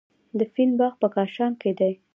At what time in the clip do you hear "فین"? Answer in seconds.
0.53-0.69